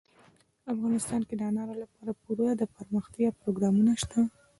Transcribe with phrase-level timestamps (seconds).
[0.73, 4.27] افغانستان کې د انارو لپاره پوره دپرمختیا پروګرامونه شته دي.